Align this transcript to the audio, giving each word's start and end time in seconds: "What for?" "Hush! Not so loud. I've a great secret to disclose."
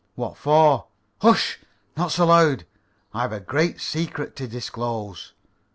"What 0.15 0.35
for?" 0.35 0.87
"Hush! 1.21 1.59
Not 1.95 2.11
so 2.11 2.25
loud. 2.25 2.65
I've 3.13 3.31
a 3.33 3.39
great 3.39 3.79
secret 3.79 4.35
to 4.37 4.47
disclose." 4.47 5.33